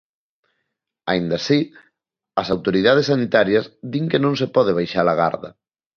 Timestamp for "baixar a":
4.77-5.15